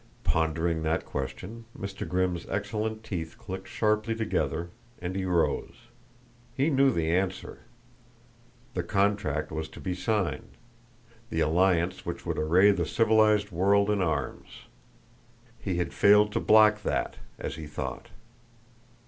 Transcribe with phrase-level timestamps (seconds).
[0.23, 2.07] Pondering that question, Mr.
[2.07, 5.89] Grimm's excellent teeth clicked sharply together and he rose.
[6.55, 7.59] He knew the answer.
[8.73, 10.57] The compact was to be signed
[11.29, 14.63] the alliance which would array the civilized world in arms.
[15.59, 18.09] He had failed to block that, as he thought.